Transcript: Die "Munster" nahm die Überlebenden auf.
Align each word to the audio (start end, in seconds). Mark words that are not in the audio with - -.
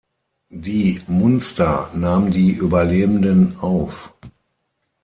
Die 0.55 0.99
"Munster" 1.05 1.91
nahm 1.93 2.31
die 2.31 2.49
Überlebenden 2.53 3.55
auf. 3.59 4.11